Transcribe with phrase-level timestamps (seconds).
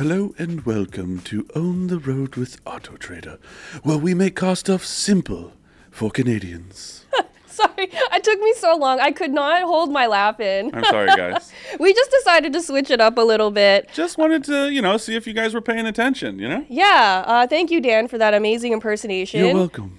[0.00, 3.38] Hello and welcome to Own the Road with Auto Trader,
[3.82, 5.52] where we make car stuff simple
[5.90, 7.04] for Canadians.
[7.46, 8.98] Sorry, it took me so long.
[8.98, 10.74] I could not hold my laugh in.
[10.74, 11.52] I'm sorry, guys.
[11.78, 13.90] we just decided to switch it up a little bit.
[13.92, 16.64] Just wanted to, you know, see if you guys were paying attention, you know?
[16.70, 19.44] Yeah, uh, thank you, Dan, for that amazing impersonation.
[19.44, 19.98] You're welcome.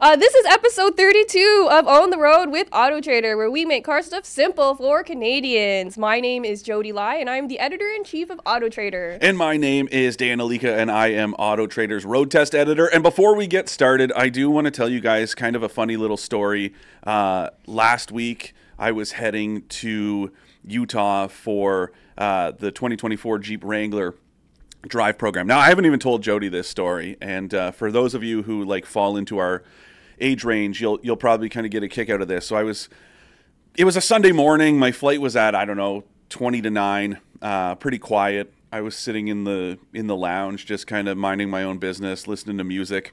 [0.00, 3.84] Uh, this is episode 32 of On the Road with Auto Trader, where we make
[3.84, 5.98] car stuff simple for Canadians.
[5.98, 9.18] My name is Jodi Lai, and I'm the editor in chief of Auto Trader.
[9.20, 12.86] And my name is Dan Ilika, and I am Auto Trader's road test editor.
[12.86, 15.68] And before we get started, I do want to tell you guys kind of a
[15.68, 16.74] funny little story.
[17.02, 20.30] Uh, last week, I was heading to
[20.64, 24.14] Utah for uh, the 2024 Jeep Wrangler
[24.86, 25.48] drive program.
[25.48, 28.64] Now, I haven't even told Jodi this story, and uh, for those of you who
[28.64, 29.64] like fall into our
[30.20, 32.46] age range, you'll you'll probably kind of get a kick out of this.
[32.46, 32.88] So I was,
[33.76, 34.78] it was a Sunday morning.
[34.78, 38.52] My flight was at I don't know twenty to nine, uh, pretty quiet.
[38.70, 42.26] I was sitting in the in the lounge, just kind of minding my own business,
[42.26, 43.12] listening to music,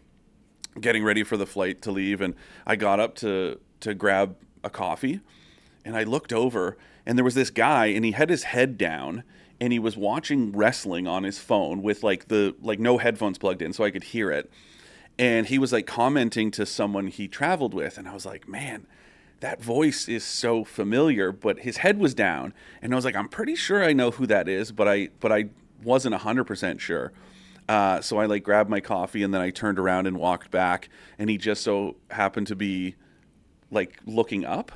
[0.80, 4.70] getting ready for the flight to leave, and I got up to to grab a
[4.70, 5.22] coffee,
[5.84, 9.24] and I looked over, and there was this guy, and he had his head down
[9.60, 13.62] and he was watching wrestling on his phone with like the like no headphones plugged
[13.62, 14.52] in so I could hear it
[15.18, 18.86] and he was like commenting to someone he traveled with and i was like man
[19.40, 23.30] that voice is so familiar but his head was down and i was like i'm
[23.30, 25.46] pretty sure i know who that is but i but i
[25.84, 27.12] wasn't 100% sure.
[27.68, 30.90] Uh, so i like grabbed my coffee and then i turned around and walked back
[31.18, 32.96] and he just so happened to be
[33.72, 34.72] like looking up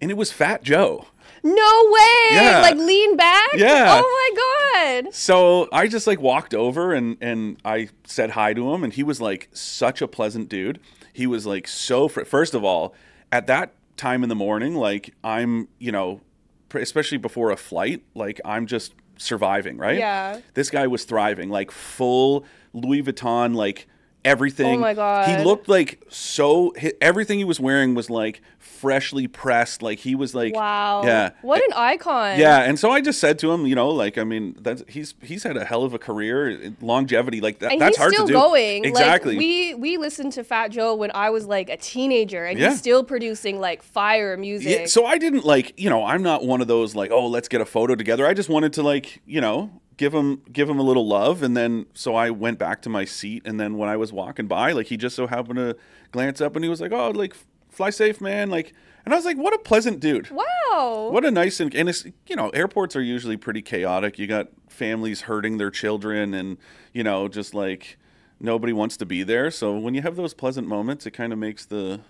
[0.00, 1.06] and it was fat joe
[1.46, 2.26] No way!
[2.36, 2.60] Yeah.
[2.62, 3.50] Like lean back?
[3.54, 4.00] Yeah.
[4.02, 5.14] Oh my god!
[5.14, 9.02] So I just like walked over and and I said hi to him, and he
[9.02, 10.80] was like such a pleasant dude.
[11.12, 12.08] He was like so.
[12.08, 12.94] Fr- First of all,
[13.30, 16.22] at that time in the morning, like I'm, you know,
[16.70, 19.98] pr- especially before a flight, like I'm just surviving, right?
[19.98, 20.40] Yeah.
[20.54, 23.86] This guy was thriving, like full Louis Vuitton, like
[24.24, 24.76] everything.
[24.76, 25.28] Oh my God.
[25.28, 26.72] He looked like so.
[26.80, 29.82] hi- Everything he was wearing was like freshly pressed.
[29.82, 31.02] Like he was like, Wow.
[31.04, 31.30] yeah.
[31.42, 32.38] What an icon.
[32.38, 35.14] Yeah, and so I just said to him, you know, like I mean, that's he's
[35.22, 37.72] he's had a hell of a career, longevity, like that.
[37.72, 38.38] And that's he's hard still to do.
[38.38, 38.84] going.
[38.84, 39.32] Exactly.
[39.34, 42.70] Like, we we listened to Fat Joe when I was like a teenager, and Yeah.
[42.70, 44.80] he's still producing like fire music.
[44.80, 47.48] yeah, so I didn't like, you know, I'm not one of those like, oh, let's
[47.48, 48.26] get a photo together.
[48.26, 51.56] I just wanted to like, you know, give him give him a little love, and
[51.56, 54.72] then so I went back to my seat, and then when I was walking by,
[54.72, 55.76] like he just so happened to
[56.12, 57.34] glance up, and he was like, oh, like
[57.70, 58.72] fly safe, man, like,
[59.04, 60.30] and I was like, what a pleasant dude.
[60.30, 61.08] wow.
[61.10, 64.18] What a nice and, and it's you know airports are usually pretty chaotic.
[64.18, 66.58] You got families hurting their children, and
[66.92, 67.98] you know just like
[68.40, 69.50] nobody wants to be there.
[69.50, 72.00] So when you have those pleasant moments, it kind of makes the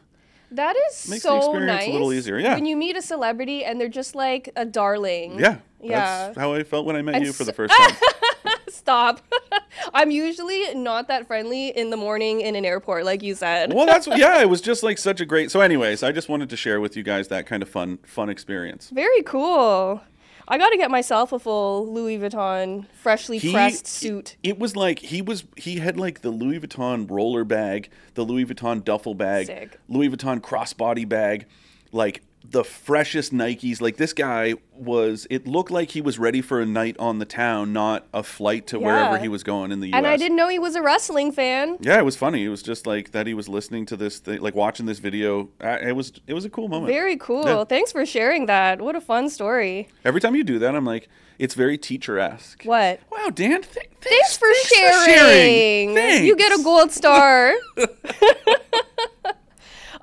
[0.54, 1.88] That is Makes the so experience nice.
[1.88, 2.54] a little easier, yeah.
[2.54, 5.38] When you meet a celebrity and they're just like a darling.
[5.38, 5.58] yeah.
[5.80, 6.26] Yeah.
[6.28, 7.96] That's how I felt when I met And you for the first time.
[8.68, 9.20] Stop.
[9.94, 13.72] I'm usually not that friendly in the morning in an airport, like you said.
[13.74, 14.40] well, that's yeah.
[14.40, 15.50] It was just like such a great.
[15.50, 18.30] So, anyways, I just wanted to share with you guys that kind of fun fun
[18.30, 18.90] experience.
[18.90, 20.00] Very cool.
[20.46, 24.36] I got to get myself a full Louis Vuitton freshly He- pressed suit.
[24.42, 28.44] It was like he was he had like the Louis Vuitton roller bag, the Louis
[28.44, 29.78] Vuitton duffel bag, Sick.
[29.88, 31.46] Louis Vuitton crossbody bag,
[31.92, 33.80] like the freshest Nikes.
[33.80, 37.24] Like this guy was it looked like he was ready for a night on the
[37.24, 39.94] town, not a flight to wherever he was going in the US.
[39.94, 41.78] And I didn't know he was a wrestling fan.
[41.80, 42.44] Yeah, it was funny.
[42.44, 45.48] It was just like that he was listening to this thing, like watching this video.
[45.60, 46.92] It was it was a cool moment.
[46.92, 47.44] Very cool.
[47.46, 47.64] Yeah.
[47.64, 48.80] Thanks for sharing that.
[48.80, 49.88] What a fun story.
[50.04, 52.62] Every time you do that, I'm like, it's very teacher-esque.
[52.62, 53.00] What?
[53.10, 55.94] Wow, Dan, th- thanks, Thanks for thanks sharing.
[55.94, 56.26] Thanks.
[56.26, 57.54] You get a gold star.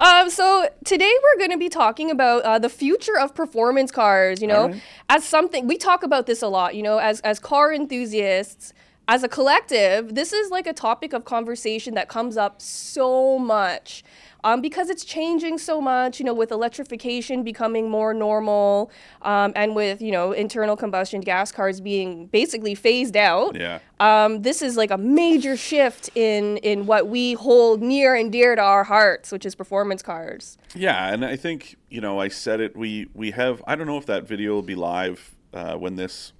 [0.01, 4.41] um, so today we're going to be talking about uh, the future of performance cars.
[4.41, 4.81] You know, Alright.
[5.09, 6.75] as something we talk about this a lot.
[6.75, 8.73] You know, as as car enthusiasts.
[9.07, 14.05] As a collective, this is like a topic of conversation that comes up so much
[14.43, 18.91] um, because it's changing so much, you know, with electrification becoming more normal
[19.22, 23.79] um, and with, you know, internal combustion gas cars being basically phased out Yeah.
[23.99, 28.55] um, this is like a major shift in in what we hold near and dear
[28.55, 30.58] to our hearts, which is performance cars.
[30.76, 32.76] Yeah, and I think you know I said it.
[32.76, 33.61] We we have.
[33.67, 36.34] I don't know if that video will be live uh, when this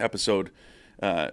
[0.00, 0.50] episode
[1.02, 1.30] uh,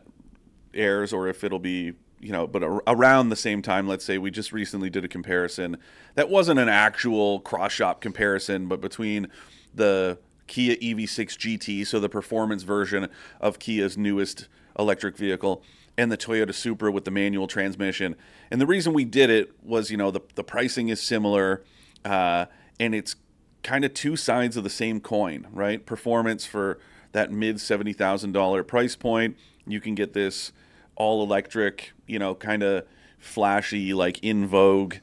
[0.74, 3.88] airs, or if it'll be you know, but ar- around the same time.
[3.88, 5.78] Let's say we just recently did a comparison
[6.16, 9.28] that wasn't an actual cross shop comparison, but between
[9.74, 10.18] the
[10.48, 13.08] Kia EV6 GT, so the performance version
[13.40, 15.64] of Kia's newest electric vehicle,
[15.98, 18.16] and the Toyota Supra with the manual transmission.
[18.50, 21.64] And the reason we did it was, you know, the, the pricing is similar,
[22.06, 22.46] uh,
[22.80, 23.16] and it's
[23.64, 25.86] kind of two sides of the same coin, right?
[25.86, 26.80] Performance for
[27.12, 29.38] that mid seventy thousand dollar price point.
[29.68, 30.52] You can get this
[31.00, 32.86] all electric, you know, kind of
[33.18, 34.96] flashy, like in vogue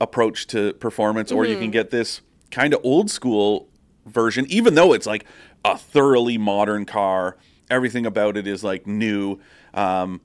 [0.00, 3.68] approach to performance, or you can get this kind of old school
[4.04, 5.24] version, even though it's like
[5.64, 7.36] a thoroughly modern car.
[7.70, 9.38] Everything about it is like new.
[9.74, 10.20] Um,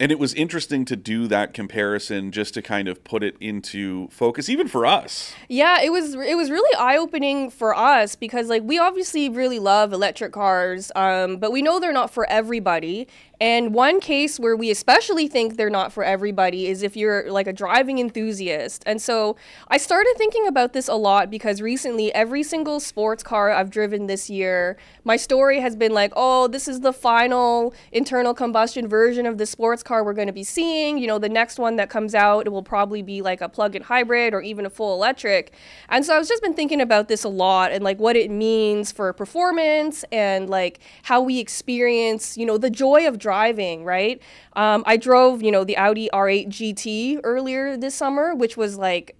[0.00, 4.08] and it was interesting to do that comparison just to kind of put it into
[4.08, 5.32] focus, even for us.
[5.48, 9.60] Yeah, it was it was really eye opening for us because like we obviously really
[9.60, 13.06] love electric cars, um, but we know they're not for everybody.
[13.40, 17.46] And one case where we especially think they're not for everybody is if you're like
[17.46, 18.82] a driving enthusiast.
[18.86, 19.36] And so
[19.68, 24.06] I started thinking about this a lot because recently every single sports car I've driven
[24.06, 29.26] this year, my story has been like, oh, this is the final internal combustion version
[29.26, 30.98] of the sports car we're going to be seeing.
[30.98, 33.74] You know, the next one that comes out, it will probably be like a plug
[33.74, 35.52] in hybrid or even a full electric.
[35.88, 38.92] And so I've just been thinking about this a lot and like what it means
[38.92, 44.20] for performance and like how we experience, you know, the joy of driving, right?
[44.52, 49.16] Um, I drove, you know, the Audi R8 GT earlier this summer, which was like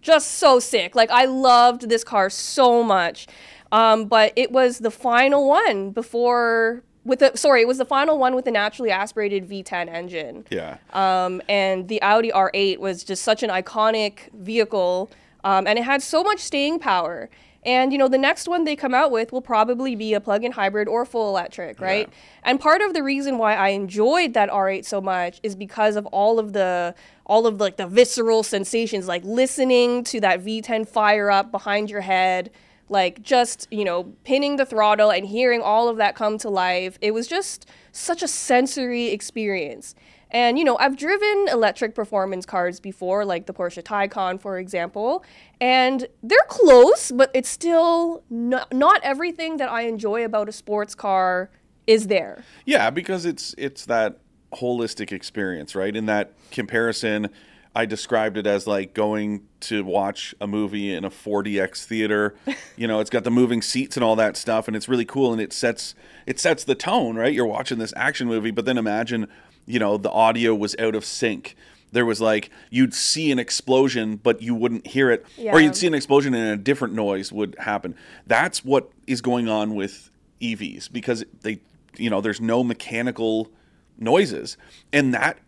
[0.00, 0.96] just so sick.
[0.96, 3.26] Like I loved this car so much.
[3.70, 8.18] Um, but it was the final one before with the sorry, it was the final
[8.18, 10.46] one with the naturally aspirated V10 engine.
[10.50, 10.78] Yeah.
[10.94, 15.10] Um, and the Audi R8 was just such an iconic vehicle,
[15.44, 17.28] um, and it had so much staying power.
[17.64, 20.52] And you know, the next one they come out with will probably be a plug-in
[20.52, 22.08] hybrid or full electric, right?
[22.08, 22.14] Yeah.
[22.42, 26.04] And part of the reason why I enjoyed that R8 so much is because of
[26.06, 26.94] all of the
[27.26, 32.02] all of like the visceral sensations, like listening to that V10 fire up behind your
[32.02, 32.50] head,
[32.90, 36.98] like just you know pinning the throttle and hearing all of that come to life.
[37.00, 39.94] It was just such a sensory experience.
[40.34, 45.24] And you know, I've driven electric performance cars before, like the Porsche Taycan, for example,
[45.60, 50.96] and they're close, but it's still not, not everything that I enjoy about a sports
[50.96, 51.50] car
[51.86, 52.44] is there.
[52.66, 54.18] Yeah, because it's it's that
[54.52, 55.94] holistic experience, right?
[55.94, 57.30] In that comparison,
[57.76, 62.34] I described it as like going to watch a movie in a 4DX theater.
[62.76, 65.32] you know, it's got the moving seats and all that stuff, and it's really cool,
[65.32, 65.94] and it sets
[66.26, 67.32] it sets the tone, right?
[67.32, 69.28] You're watching this action movie, but then imagine,
[69.66, 71.56] you know, the audio was out of sync.
[71.92, 75.86] There was like you'd see an explosion, but you wouldn't hear it, or you'd see
[75.86, 77.94] an explosion and a different noise would happen.
[78.26, 81.60] That's what is going on with EVs because they,
[81.96, 83.48] you know, there's no mechanical
[83.96, 84.56] noises,
[84.92, 85.38] and that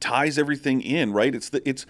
[0.00, 1.34] ties everything in, right?
[1.34, 1.84] It's the it's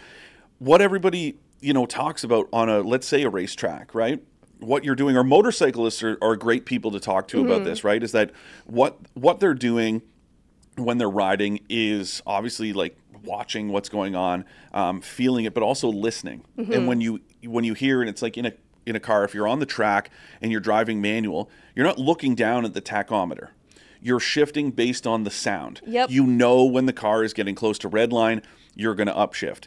[0.58, 4.20] what everybody you know talks about on a let's say a racetrack, right?
[4.58, 7.64] What you're doing, or motorcyclists are, are great people to talk to about mm-hmm.
[7.64, 8.02] this, right?
[8.02, 8.32] Is that
[8.66, 10.02] what what they're doing
[10.76, 15.88] when they're riding is obviously like watching what's going on, um, feeling it, but also
[15.88, 16.44] listening.
[16.56, 18.52] And when you when you hear, and it's like in a
[18.86, 22.34] in a car, if you're on the track and you're driving manual, you're not looking
[22.34, 23.48] down at the tachometer.
[24.00, 25.82] You're shifting based on the sound.
[25.86, 26.10] Yep.
[26.10, 28.40] You know when the car is getting close to red line,
[28.74, 29.66] you're going to upshift.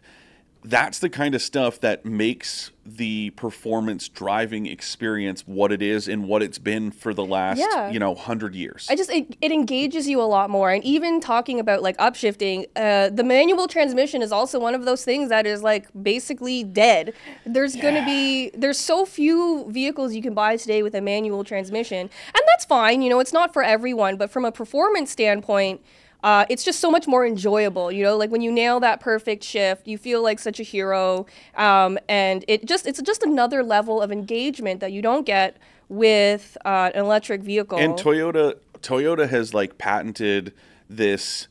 [0.65, 6.27] That's the kind of stuff that makes the performance driving experience what it is and
[6.27, 7.89] what it's been for the last, Yeah.
[7.89, 8.88] you know, 100 years.
[8.89, 12.65] I just it, it engages you a lot more and even talking about like upshifting
[12.75, 17.13] uh, the manual transmission is also one of those things that is like basically dead
[17.46, 21.43] there's going to be there's so few vehicles you can buy today with a manual
[21.46, 25.79] transmission and that's fine you know it's not for everyone but from a performance standpoint
[26.24, 28.15] uh, it's just so much more enjoyable, you know.
[28.15, 31.25] Like when you nail that perfect shift, you feel like such a hero,
[31.56, 35.58] um, and it just—it's just another level of engagement that you don't get
[35.89, 37.77] with uh, an electric vehicle.
[37.77, 40.53] And Toyota Toyota has like patented
[40.89, 41.50] this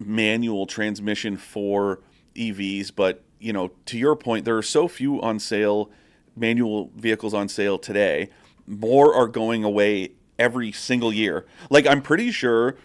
[0.00, 2.00] manual transmission for
[2.34, 5.90] EVs, but you know, to your point, there are so few on sale
[6.34, 8.30] manual vehicles on sale today.
[8.66, 11.46] More are going away every single year.
[11.70, 12.76] Like I'm pretty sure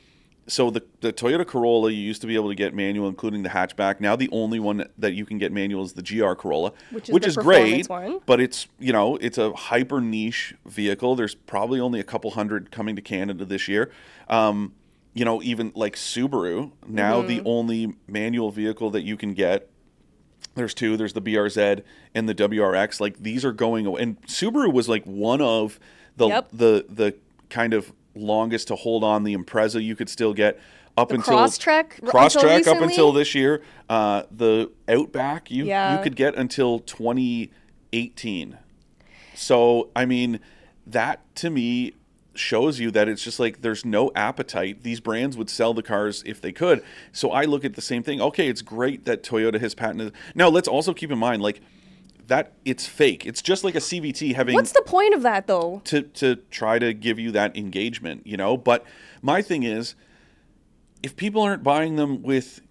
[0.48, 3.50] so the, the Toyota Corolla you used to be able to get manual including the
[3.50, 4.00] hatchback.
[4.02, 7.36] Now the only one that you can get manual is the GR Corolla, Which is
[7.36, 8.20] the great, one.
[8.26, 11.16] but it's you know it's a hyper niche vehicle.
[11.16, 13.92] There's probably only a couple hundred coming to Canada this year.
[14.28, 14.74] Um,
[15.14, 17.48] you know, even like Subaru now, the Mm-hmm.
[17.48, 19.70] only manual vehicle that you can get.
[20.56, 20.98] There's two.
[20.98, 21.84] There's the BRZ
[22.14, 23.00] and the WRX.
[23.00, 24.02] Like these are going away.
[24.02, 25.80] And Subaru was like one of
[26.18, 26.50] the Yep.
[26.52, 27.16] the the
[27.50, 29.24] kind of longest to hold on.
[29.24, 30.60] The Impreza you could still get
[30.98, 33.62] up The until Crosstrek Crosstrek until up until this year.
[33.90, 35.98] Uh, the Outback you Yeah.
[35.98, 38.58] you could get until 2018.
[39.36, 40.40] So I mean,
[40.86, 41.94] that to me
[42.36, 44.84] shows you that it's just like there's no appetite.
[44.84, 46.84] These brands would sell the cars if they could.
[47.12, 48.22] So I look at the same thing.
[48.22, 50.14] Okay, it's great that Toyota has patented.
[50.34, 51.62] Now let's also keep in mind like
[52.28, 53.26] that it's fake.
[53.26, 55.82] It's just like a CVT having What's the point of that though?
[55.86, 58.58] to to try to give you that engagement, you know.
[58.58, 58.86] But
[59.22, 59.96] my thing is,
[61.02, 62.62] if people aren't buying them with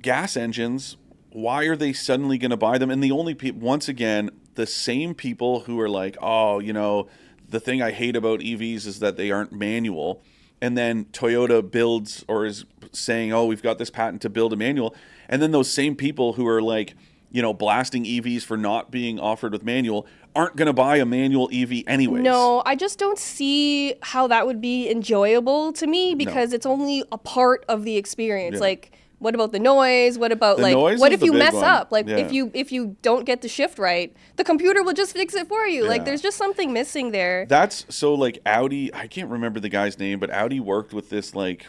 [0.00, 0.96] gas engines,
[1.30, 2.90] why are they suddenly going to buy them?
[2.90, 7.08] And the only people, once again, the same people who are like, oh, you know,
[7.48, 10.22] the thing I hate about EVs is that they aren't manual.
[10.60, 14.56] And then Toyota builds or is saying, oh, we've got this patent to build a
[14.56, 14.94] manual.
[15.28, 16.94] And then those same people who are like,
[17.32, 21.04] you know, blasting EVs for not being offered with manual aren't going to buy a
[21.06, 22.22] manual EV anyways.
[22.22, 27.02] No, I just don't see how that would be enjoyable to me because it's only
[27.10, 28.54] a part of the experience.
[28.54, 28.60] Yeah.
[28.60, 30.18] Like what about the noise?
[30.18, 31.64] What about The like what if you mess one.
[31.64, 31.92] up?
[31.92, 32.16] Like Yeah.
[32.16, 35.46] if you if you don't get the shift right, the computer will just fix it
[35.48, 35.84] for you.
[35.84, 35.88] Yeah.
[35.90, 37.46] Like there's just something missing there.
[37.48, 38.92] That's so like Audi.
[38.94, 41.66] I can't remember the guy's name, but Audi worked with this like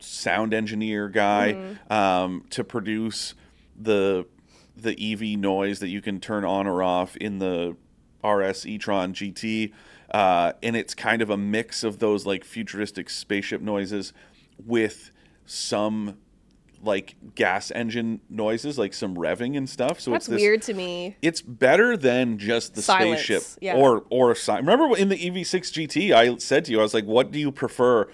[0.00, 1.92] sound engineer guy Mm-hmm.
[1.92, 3.34] um, to produce
[3.78, 4.26] the
[4.76, 7.76] the EV noise that you can turn on or off in the
[8.24, 9.72] RS e-tron GT,
[10.10, 14.12] uh, and it's kind of a mix of those like futuristic spaceship noises
[14.64, 15.10] with
[15.46, 16.18] some
[16.82, 19.98] like gas engine noises, like some revving and stuff.
[19.98, 21.16] So That's it's this, weird to me.
[21.22, 23.76] it's better than just the Silence, spaceship yeah.
[23.76, 27.04] or or si- remember in the EV6 GT I said to you I was like
[27.04, 28.08] what do you prefer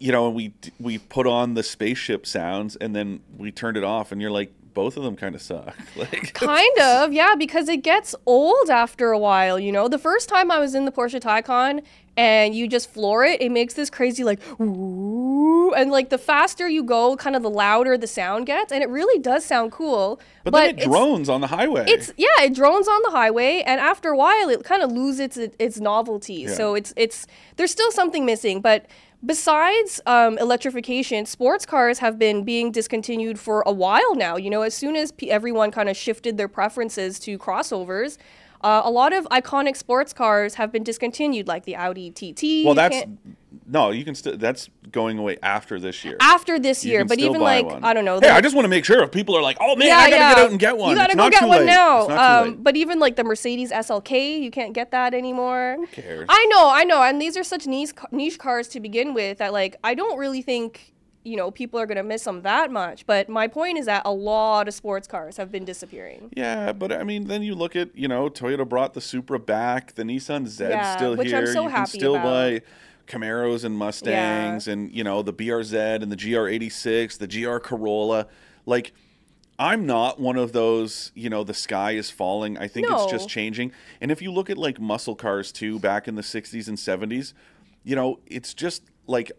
[0.00, 3.84] you know and we we put on the spaceship sounds and then we turned it
[3.84, 7.68] off and you're like both of them kind of suck like Kind of, yeah, because
[7.68, 9.88] it gets old after a while, you know?
[9.88, 11.82] The first time I was in the Porsche Taycan
[12.16, 16.68] and you just floor it, it makes this crazy like ooh and like the faster
[16.68, 20.20] you go, kind of the louder the sound gets, and it really does sound cool.
[20.44, 23.80] but, then it drones on the highway It's yeah, it drones on the highway, and
[23.80, 26.46] after a while, it kind of loses its its novelty.
[26.48, 27.26] So it's it's
[27.56, 28.60] there's still something missing.
[28.60, 28.86] But
[29.24, 34.36] besides um, electrification, sports cars have been being discontinued for a while now.
[34.36, 38.18] You know, as soon as p- everyone kind of shifted their preferences to crossovers.
[38.60, 42.64] Uh, a lot of iconic sports cars have been discontinued, like the Audi TT.
[42.64, 43.04] well You that's
[43.66, 47.04] no you can still that's going away after this year after this You year.
[47.04, 47.82] But even like one.
[47.84, 48.20] I don't know.
[48.20, 50.34] hey I just want to make sure if people are like oh man I gotta
[50.34, 51.66] get out and get one You gotta it's go get one late.
[51.66, 52.00] now.
[52.00, 55.76] It's not too Um, but even like the Mercedes SLK, you can't get that anymore.
[55.78, 56.26] Who cares?
[56.28, 59.52] I know, I know, and these are such niche niche cars to begin with that
[59.52, 60.90] like I don't really think
[61.26, 63.06] you know people are gonna miss them that much.
[63.06, 66.30] But my point is that a lot of sports cars have been disappearing.
[66.36, 69.94] Yeah, but I mean, then you look at you know Toyota brought the Supra back,
[69.94, 71.38] the Nissan Zed's Yeah, still which here.
[71.38, 72.24] I'm so you can still about.
[72.26, 72.62] buy
[73.06, 78.26] Camaros and Mustangs, and you know the BRZ and the GR86, the GR Corolla.
[78.66, 78.92] Like,
[79.58, 81.12] I'm not one of those.
[81.14, 82.58] You know, the sky is falling.
[82.58, 83.72] I think it's just changing.
[84.00, 87.34] And if you look at like muscle cars too, back in the 60s and 70s,
[87.82, 89.32] you know, it's just like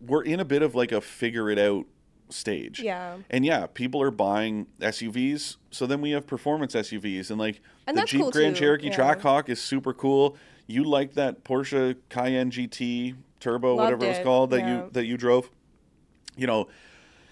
[0.00, 1.86] we're in a bit of like a figure it out
[2.28, 2.80] stage.
[2.80, 3.18] Yeah.
[3.28, 7.96] And yeah, people are buying SUVs, so then we have performance SUVs and like And
[7.96, 8.96] the Jeep cool Grand too, Cherokee yeah.
[8.96, 10.36] Trackhawk is super cool.
[10.70, 14.84] You like that Porsche Cayenne GT Turbo, Loved whatever it was called that yeah.
[14.84, 15.50] you that you drove.
[16.36, 16.68] You know,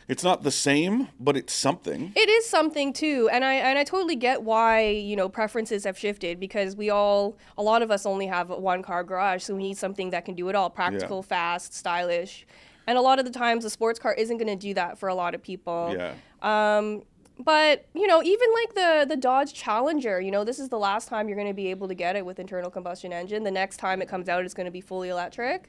[0.08, 2.12] it's not the same, but it's something.
[2.16, 5.98] It is something too, and I and I totally get why you know preferences have
[5.98, 9.54] shifted because we all a lot of us only have a one car garage, so
[9.54, 12.46] we need something that can do it all: practical, fast, stylish,
[12.86, 15.10] and a lot of the times a sports car isn't going to do that for
[15.10, 15.94] a lot of people.
[15.96, 16.14] Yeah.
[16.40, 17.02] Um,
[17.38, 21.08] but you know, even like the the Dodge Challenger, you know, this is the last
[21.08, 23.44] time you're going to be able to get it with internal combustion engine.
[23.44, 25.68] The next time it comes out, it's going to be fully electric,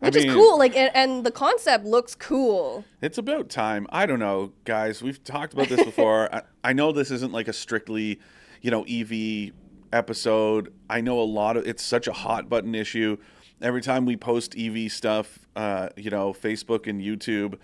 [0.00, 0.58] I which mean- is cool.
[0.58, 2.84] Like, and, and the concept looks cool.
[3.02, 3.86] It's about time.
[3.90, 5.02] I don't know, guys.
[5.02, 6.34] We've talked about this before.
[6.34, 8.18] I, I know this isn't like a strictly,
[8.62, 9.52] you know, EV
[9.92, 10.72] episode.
[10.88, 13.18] I know a lot of it's such a hot button issue.
[13.60, 17.58] Every time we post EV stuff, uh, you know, Facebook and YouTube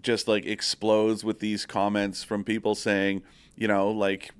[0.00, 3.22] just like explodes with these comments from people saying,
[3.56, 4.30] you know, like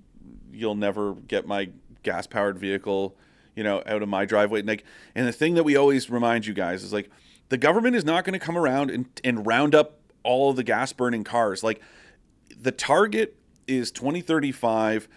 [0.53, 1.71] you'll never get my
[2.03, 3.17] gas powered vehicle,
[3.55, 4.61] you know, out of my driveway.
[4.61, 7.11] And like, and the thing that we always remind you guys is like,
[7.49, 10.63] the government is not going to come around and, and round up all of the
[10.63, 11.63] gas burning cars.
[11.63, 11.81] Like,
[12.59, 15.09] the target is 2035.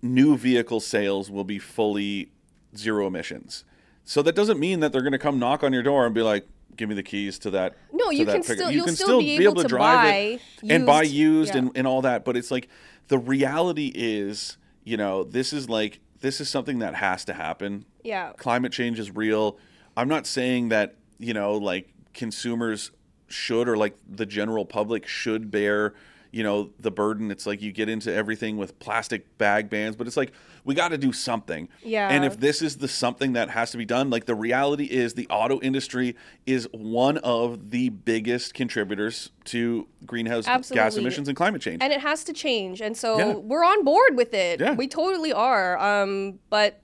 [0.00, 2.30] New vehicle sales will be fully
[2.76, 3.64] zero emissions.
[4.04, 6.22] So that doesn't mean that they're going to come knock on your door and be
[6.22, 6.46] like,
[6.76, 8.86] "Give me the keys to that." No, to you that can pickup." still- you you'll
[8.86, 11.58] can still be be able to drive buy it and buy used- used yeah.
[11.58, 12.24] and, and all that.
[12.24, 12.68] But it's like
[13.08, 17.84] the reality is, you know, this is like this is something that has to happen.
[18.04, 18.32] Yeah.
[18.36, 19.58] Climate change is real.
[19.96, 22.92] I'm not saying that, you know, like consumers
[23.28, 25.94] should or like the general public should bear,
[26.32, 27.30] you know the burden.
[27.30, 30.32] It's like you get into everything with plastic bag bans but it's like
[30.64, 31.68] we got to do something.
[31.84, 32.08] Yeah.
[32.08, 35.14] and if this is the something that has to be done like the reality is
[35.14, 41.60] the auto industry is one of the biggest contributors to greenhouse gas emissions and climate
[41.62, 41.82] change.
[41.82, 42.80] And it has to change.
[42.80, 43.32] And so Yeah.
[43.34, 44.60] we're on board with it.
[44.60, 44.72] Yeah.
[44.74, 45.78] we totally are.
[45.78, 46.80] Um, but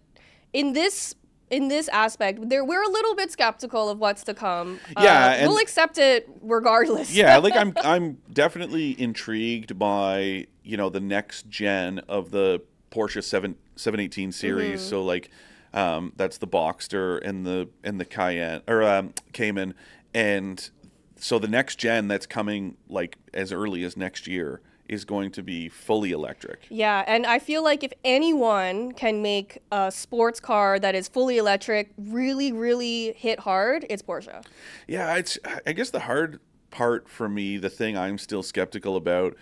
[0.52, 1.14] in this
[1.50, 4.78] in this aspect there we're a little bit skeptical of what's to come.
[4.96, 7.14] Uh, Yeah, and- we'll accept it regardless.
[7.14, 13.22] Yeah like i'm i'm definitely intrigued by you know the next gen of the porsche
[13.22, 14.80] 7 718 series.
[14.80, 14.88] Mm-hmm.
[14.88, 15.30] so like
[15.74, 19.74] um, that's the boxster and the and the cayenne or um, cayman.
[20.14, 20.68] And
[21.16, 25.42] so the next gen that's coming like as early as next year is going to
[25.42, 30.78] be fully electric yeah and i feel like if anyone can make a sports car
[30.78, 34.44] that is fully electric really really hit hard it's porsche
[34.86, 36.40] Yeah, it's I guess the hard
[36.70, 39.36] part for me, the thing I'm still skeptical about,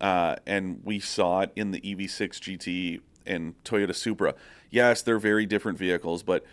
[0.00, 4.34] uh, and we saw it in the EV6 GT and Toyota Supra.
[4.70, 6.44] Yes, they're very different vehicles, but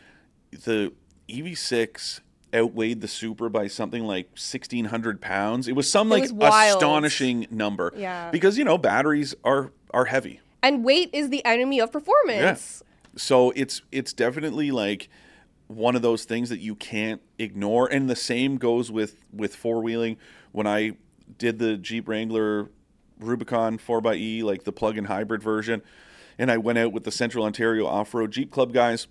[0.52, 0.94] the
[1.30, 2.22] EV6
[2.54, 5.68] outweighed the Supra by something like 1,600 pounds.
[5.68, 7.94] It was some like was astonishing number.
[7.96, 8.30] Yeah.
[8.32, 10.42] Because you know batteries are are heavy.
[10.64, 12.88] and weight is the enemy of performance yeah.
[13.18, 15.10] So it's it's definitely like
[15.68, 19.82] one of those things that you can't ignore and the same goes with with four
[19.82, 20.18] wheeling
[20.52, 20.94] when I
[21.38, 22.70] did the Jeep Wrangler
[23.20, 25.82] Rubicon 4xE like the plug-in hybrid version
[26.38, 29.08] and I went out with the Central Ontario Off-Road Jeep Club guys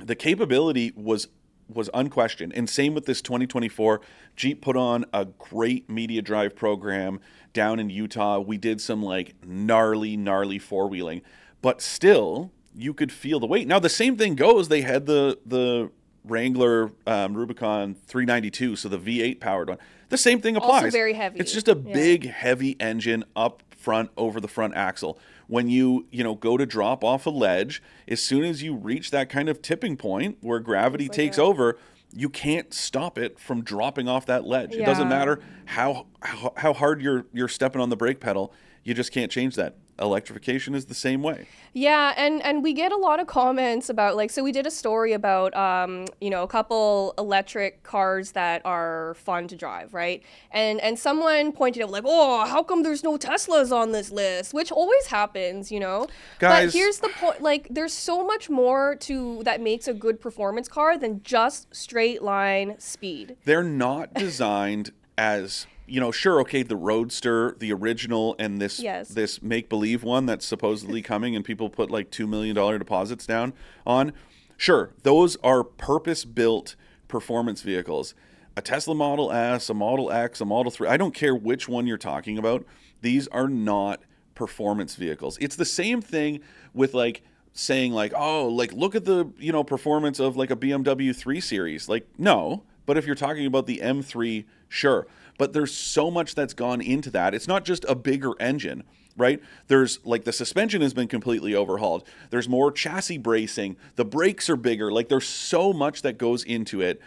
[0.00, 1.28] the capability was
[1.68, 2.52] was unquestioned.
[2.54, 4.00] And same with this 2024
[4.36, 7.20] jeep put on a great media drive program
[7.52, 8.38] down in utah.
[8.40, 11.22] We did some like gnarly gnarly four-wheeling.
[11.62, 13.66] But still you could feel the weight.
[13.68, 15.90] Now the same thing goes they had the the
[16.26, 19.78] wrangler um, rubicon 392 so the v8 powered one.
[20.08, 20.92] The same thing applies.
[20.92, 21.38] very heavy.
[21.38, 21.92] it's just a Yeah.
[21.92, 26.66] big heavy engine up front over the front axle when you you know go to
[26.66, 30.58] drop off a ledge as soon as you reach that kind of tipping point where
[30.58, 31.78] gravity takes a- over
[32.16, 34.76] you can't stop it from dropping off that ledge.
[34.76, 38.52] It doesn't matter how, how how hard you're you're stepping on the brake pedal
[38.84, 42.92] you just can't change that electrification is the same way Yeah, and and we get
[42.92, 46.42] a lot of comments about like so we did a story about um, you know
[46.42, 50.22] a couple electric cars that are fun to drive, right?
[50.52, 54.54] And and someone pointed out like, "Oh, how come there's no Teslas on this list?"
[54.54, 56.06] Which always happens, you know.
[56.38, 60.20] Guys- but here's the point like there's so much more to that makes a good
[60.20, 63.36] performance car than just straight line speed.
[63.44, 69.08] they're not designed as you know sure okay the roadster the original and this Yes.
[69.08, 73.26] this make believe one that's supposedly coming and people put like 2 million dollar deposits
[73.26, 73.52] down
[73.86, 74.12] on
[74.56, 76.76] sure those are purpose built
[77.08, 78.14] performance vehicles.
[78.56, 81.86] A Tesla Model S a Model X a Model 3 I don't care which one
[81.86, 82.64] you're talking about
[83.02, 84.02] these are not
[84.34, 85.36] performance vehicles.
[85.40, 86.40] It's the same thing
[86.72, 90.56] with like saying like oh like look at the you know performance of like a
[90.56, 91.88] BMW 3 series.
[91.88, 95.06] Like no but if you're talking about the M3 sure
[95.38, 97.34] but there's so much that's gone into that.
[97.34, 98.84] It's not just a bigger engine
[99.16, 99.40] right?
[99.68, 102.04] There's like the suspension has been completely overhauled.
[102.30, 103.76] There's more chassis bracing.
[103.96, 104.90] The brakes are bigger.
[104.90, 107.00] Like there's so much that goes into it.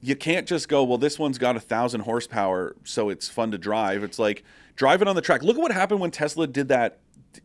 [0.00, 3.58] You can't just go well this one's got a thousand horsepower so it's fun to
[3.58, 4.02] drive.
[4.02, 4.44] It's like
[4.76, 5.42] drive it on the track.
[5.42, 6.98] Look at what happened when tesla did that.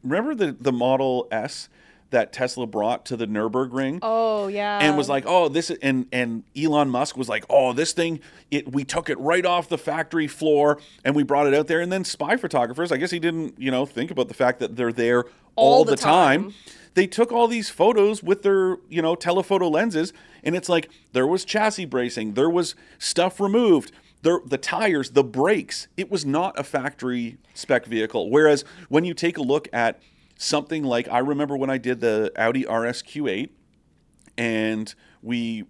[0.03, 1.69] Remember the the model s
[2.11, 4.79] that tesla brought to the nürburgring Oh yeah.
[4.79, 8.19] and was like, "Oh, this," and and Elon Musk was like, "Oh, this thing,
[8.49, 11.81] it we took it right off the factory floor and we brought it out there."
[11.81, 14.75] And then spy photographers, I guess he didn't, you know, think about the fact that
[14.75, 16.43] they're there all, All the, the time.
[16.45, 16.53] time.
[16.95, 20.11] They took all these photos with their, you know, telephoto lenses,
[20.43, 23.91] and it's like there was chassis bracing, there was stuff removed.
[24.21, 28.29] There, the tires, the brakes, it was not a factory spec vehicle.
[28.29, 30.01] Whereas when you take a look at
[30.39, 33.49] something like, I remember when I did the Audi RS Q8,
[34.37, 35.65] and we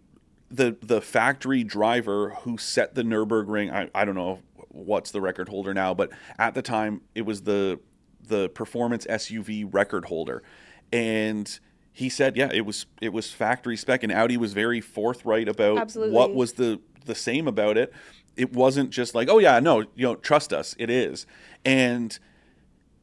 [0.49, 5.49] the the factory driver who set the Nurburgring I, I don't know what's the record
[5.49, 7.79] holder now but at the time it was the
[8.27, 10.43] the performance SUV record holder.
[10.91, 11.59] And
[11.91, 15.79] he said yeah it was it was factory spec and Audi was very forthright about
[15.79, 16.15] Absolutely.
[16.15, 17.91] what was the the same about it.
[18.35, 21.25] It wasn't just like oh yeah no you know trust us it is.
[21.65, 22.17] And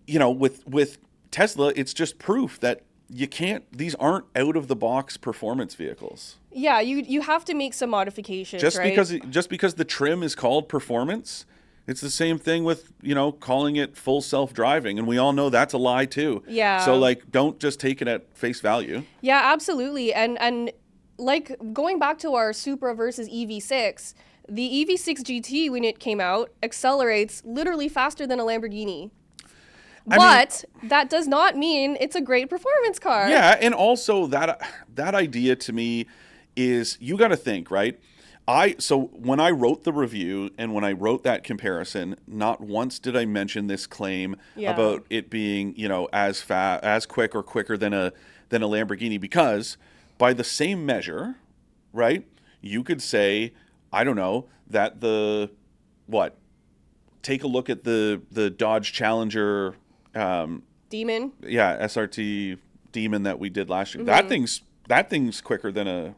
[0.06, 0.98] you know with with
[1.36, 6.36] Tesla it's just proof that you can't these aren't out of the box performance vehicles
[6.50, 8.88] yeah, you you have to make some modifications, just right?
[8.88, 11.44] because just because the trim is called performance
[11.86, 15.50] it's the same thing with you know calling it full self-driving and we all know
[15.50, 16.82] that's a lie too Yeah.
[16.86, 20.14] so like don't just take it at face value Yeah, absolutely.
[20.14, 20.72] And and
[21.18, 24.14] like going back to our Supra versus EV6,
[24.48, 29.10] the EV6 GT when it came out accelerates literally faster than a Lamborghini.
[30.10, 33.28] I mean- but that does not mean it's a great performance car.
[33.28, 34.60] Yeah, and also that
[34.94, 36.06] that idea to me
[36.56, 37.98] is you got to think, right?
[38.48, 42.98] I so when I wrote the review and when I wrote that comparison, not once
[43.00, 44.72] did I mention this claim Yeah.
[44.72, 48.12] about it being, you know, as fast, as quick or quicker than a
[48.50, 49.76] than a Lamborghini because
[50.18, 51.34] by the same measure,
[51.92, 52.24] right?
[52.60, 53.52] You could say,
[53.92, 55.50] I don't know, that the
[56.06, 56.36] what?
[57.22, 59.74] Take a look at the the Dodge Challenger
[60.16, 61.32] um, Demon.
[61.42, 62.58] yeah, SRT
[62.92, 64.04] Demon that we did last year.
[64.04, 66.14] That thing's that thing's quicker than a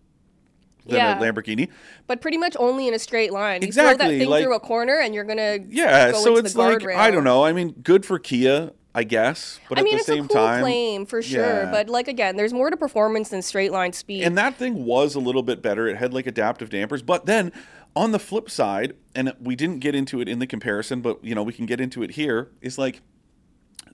[0.86, 1.18] than Yeah.
[1.18, 1.68] a Lamborghini.
[2.06, 3.62] But pretty much only in a straight line.
[3.62, 6.54] You throw that Exactly, thing like- through a corner and you're gonna Yeah, so it's
[6.56, 6.96] like guardrail.
[6.96, 7.44] I don't know.
[7.44, 10.62] I mean, good for Kia, I guess, but I at the same a cool time,
[10.62, 11.70] claim for sure, Yeah.
[11.70, 14.22] but like again, there's more to performance than straight line speed.
[14.24, 15.86] and that thing was a little bit better.
[15.88, 17.52] It had like adaptive dampers, but then
[17.96, 21.34] on the flip side, and we didn't get into it in the comparison, but you
[21.34, 22.50] know we can get into it here.
[22.62, 23.02] Is like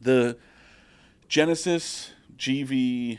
[0.05, 0.37] the
[1.29, 3.19] Genesis GV.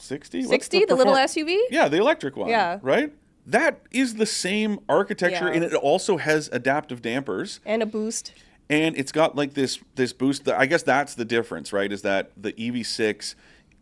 [0.00, 1.58] 60 What's 60, the little SUV.
[1.70, 2.48] Yeah, the electric one.
[2.48, 2.78] Yeah.
[2.82, 3.12] Right?
[3.46, 5.54] That is the same architecture Yeah.
[5.54, 8.32] and it also has adaptive dampers and a boost.
[8.70, 11.90] and it's got like this this boost that I guess that's the difference, right?
[11.90, 13.34] Is that the EV6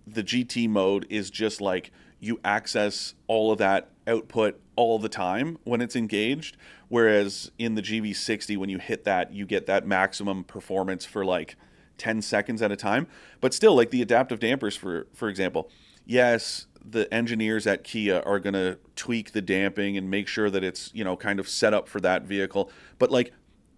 [0.07, 1.91] the GT mode is just like
[2.21, 6.57] you access all of that output all the time when it's engaged
[6.89, 11.57] whereas in the GV60 when you hit that you get that maximum performance for like
[11.99, 13.07] 10 seconds at a time.
[13.41, 15.71] But still like the adaptive dampers for for example
[16.05, 20.63] yes the engineers at Kia are going to tweak the damping and make sure that
[20.63, 22.71] it's you know kind of set up for that vehicle.
[22.99, 23.33] But like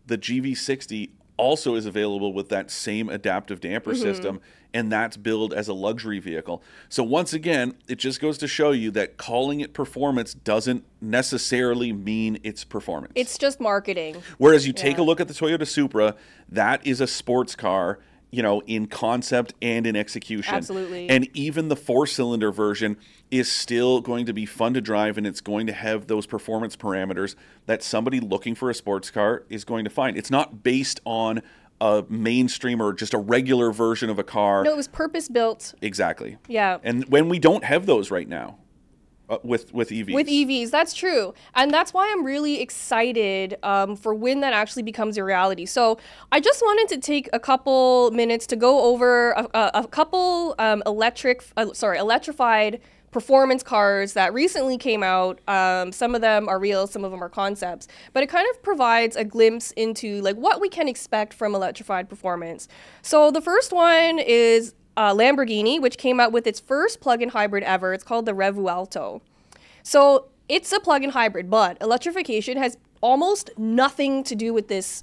[0.07, 4.03] the GV60 also is available with that same adaptive damper mm-hmm.
[4.03, 4.41] system,
[4.75, 6.63] and that's billed as a luxury vehicle.
[6.89, 11.93] So, once again, it just goes to show you that calling it performance doesn't necessarily
[11.93, 13.13] mean it's performance.
[13.15, 14.23] It's just marketing.
[14.39, 16.17] Whereas you take a look at the Toyota Supra,
[16.49, 17.99] that is a sports car,
[18.31, 20.55] you know, in concept and in execution.
[20.55, 21.09] Absolutely.
[21.09, 22.97] And even the four cylinder version
[23.31, 26.77] is still going to be fun to drive and it's going to have those performance
[26.77, 27.35] parameters
[27.67, 30.17] that somebody looking for a sports car is going to find.
[30.17, 31.43] It's not based on
[31.81, 34.65] a mainstream or just a regular version of a car.
[34.65, 35.75] No, it was purpose built.
[35.81, 36.39] Exactly.
[36.49, 36.79] Yeah.
[36.83, 38.59] And when we don't have those right now
[39.29, 40.15] uh, with with EVs.
[40.15, 44.85] With EVs, that's true, and that's why I'm really excited um, for when that actually
[44.85, 45.67] becomes a reality.
[45.67, 45.99] So
[46.33, 50.55] I just wanted to take a couple minutes to go over a, a, a couple
[50.59, 52.81] um, electric, uh, sorry, electrified
[53.19, 55.41] performance cars that recently came out.
[55.49, 58.63] Um, some of them are real, some of them are concepts, but it kind of
[58.63, 62.69] provides a glimpse into like what we can expect from electrified performance.
[63.03, 67.65] So the first one is uh, Lamborghini, which came out with its first plug-in hybrid
[67.65, 67.93] ever.
[67.93, 69.21] It's called the Revuelto.
[69.83, 75.03] So it's a plug-in hybrid, but electrification has almost nothing to do with this.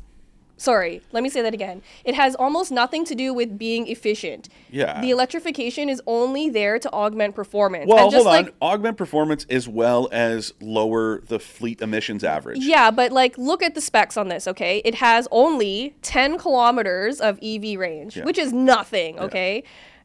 [0.58, 1.82] Sorry, let me say that again.
[2.06, 4.48] It has almost nothing to do with being efficient.
[4.72, 5.02] Yeah.
[5.02, 7.88] The electrification is only there to augment performance.
[7.90, 8.44] well, and just hold on.
[8.46, 12.60] like Augment performance as well as lower the fleet emissions average.
[12.64, 14.82] yeah, but like look at the specs on this, okay?
[14.86, 18.24] It has only 10 kilometers of EV range, Yeah.
[18.24, 19.62] which is nothing, okay?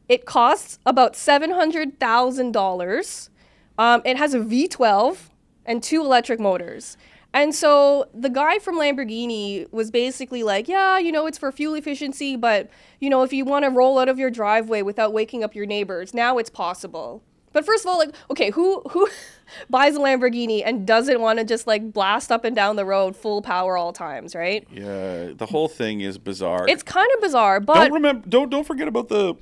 [0.09, 3.29] It costs about $700,000.
[3.77, 5.29] Um, it has a V12
[5.65, 6.97] and two electric motors.
[7.33, 11.75] And so the guy from Lamborghini was basically like, yeah, you know, it's for fuel
[11.75, 15.43] efficiency, but, you know, if you want to roll out of your driveway without waking
[15.43, 17.23] up your neighbors, now it's possible.
[17.53, 19.09] But first of all, like, okay, who who
[19.69, 23.15] buys a Lamborghini and doesn't want to just like blast up and down the road
[23.15, 24.65] full power all times, right?
[24.71, 26.65] Yeah, the whole thing is bizarre.
[26.67, 28.27] It's kind of bizarre, but don't remember.
[28.27, 29.35] Don't don't forget about the.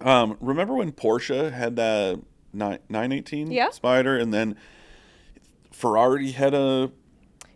[0.00, 2.20] Um, remember when Porsche had that
[2.52, 3.68] nine nine eighteen Yeah.
[3.68, 4.56] Spyder, and then
[5.70, 6.90] Ferrari had a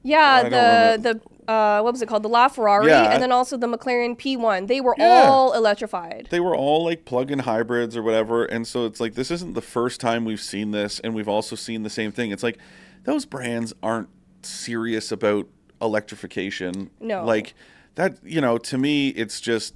[0.07, 3.13] yeah, don't the the uh, what was it called, the LaFerrari, Yeah.
[3.13, 4.67] and then also the McLaren P1.
[4.67, 5.25] They were Yeah.
[5.29, 6.27] all electrified.
[6.31, 9.63] they were all like plug-in hybrids or whatever, and so it's like this isn't the
[9.63, 12.31] first time we've seen this, and we've also seen the same thing.
[12.33, 12.59] It's like
[13.05, 14.09] those brands aren't
[14.43, 15.47] serious about
[15.81, 16.91] electrification.
[17.01, 17.25] No.
[17.25, 17.55] like
[17.97, 18.17] that.
[18.25, 19.75] You know, to me, it's just.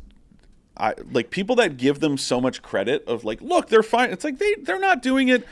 [0.77, 4.11] I like people that give them so much credit of like, look, they're fine.
[4.11, 5.47] It's like they they're not doing it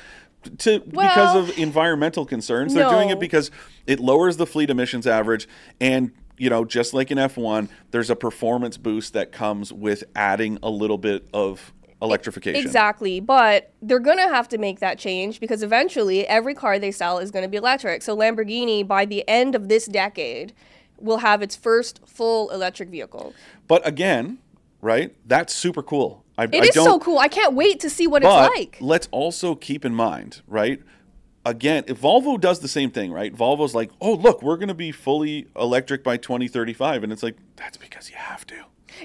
[0.59, 2.75] to because of environmental concerns.
[2.75, 3.51] They're doing it because
[3.87, 5.49] it lowers the fleet emissions average
[5.81, 10.59] and you know, just like in F1, there's a performance boost that comes with adding
[10.63, 12.65] a little bit of electrification.
[12.65, 17.19] Exactly, but they're gonna have to make that change because eventually every car they sell
[17.19, 18.03] is gonna be electric.
[18.03, 20.53] So Lamborghini, by the end of this decade,
[20.99, 23.35] will have its first full electric vehicle.
[23.67, 24.39] But again,
[24.81, 25.15] right?
[25.27, 26.25] That's super cool.
[26.39, 27.19] I, It I is so cool.
[27.19, 28.79] I can't wait to see what it's like.
[28.81, 30.81] let's also keep in mind, right?
[31.45, 33.35] Again, if Volvo does the same thing, right?
[33.35, 37.03] Volvo's like, oh, look, we're going to be fully electric by 2035.
[37.05, 38.55] And it's like, that's because you have to.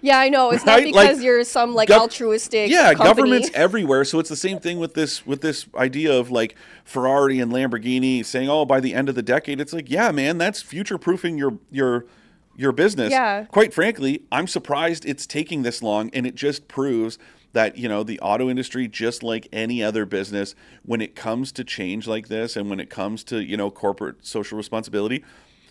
[0.02, 0.52] Yeah, I know.
[0.52, 0.86] It's Right?
[0.86, 2.70] not Like, because you're some like gov- altruistic.
[2.70, 3.06] yeah company.
[3.10, 7.40] governments everywhere so it's the same thing with this with this idea of like ferrari
[7.40, 10.62] and lamborghini saying oh by the end of the decade it's like yeah man that's
[10.64, 12.06] future proofing your your
[12.56, 13.46] your business Yeah.
[13.46, 17.18] quite frankly i'm surprised it's taking this long and it just proves
[17.54, 21.64] that you know the auto industry just like any other business when it comes to
[21.64, 25.24] change like this and when it comes to you know corporate social responsibility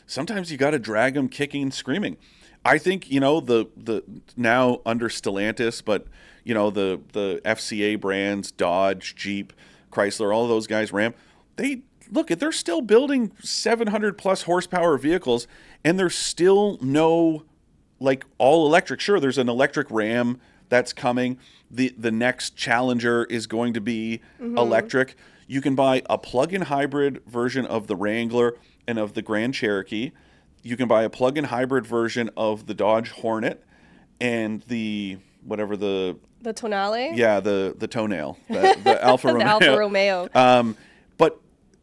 [0.06, 2.16] sometimes you got to drag them kicking and screaming
[2.64, 4.04] I think you know the the
[4.36, 6.06] now under Stellantis, but
[6.44, 9.52] you know the the FCA brands, Dodge, Jeep,
[9.90, 11.12] Chrysler, all those guys, Ram,
[11.56, 15.46] they look they're still building 700 plus horsepower vehicles,
[15.84, 17.44] and there's still no
[17.98, 19.00] like all electric.
[19.00, 21.38] Sure, there's an electric Ram that's coming.
[21.70, 25.16] the The next Challenger is going to be electric.
[25.46, 28.54] You can buy a plug-in hybrid version of the Wrangler
[28.86, 30.12] and of the Grand Cherokee.
[30.62, 33.62] You can buy a plug-in hybrid version of the Dodge Hornet
[34.20, 37.12] and the whatever the The Tonale.
[37.16, 39.48] yeah the the toenail the, the Alfa The Romeo.
[39.48, 40.28] Alfa Romeo.
[40.34, 40.76] Um,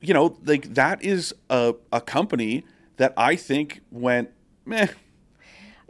[0.01, 2.63] you know, like that is a a company
[2.97, 4.29] that I think went
[4.65, 4.88] meh.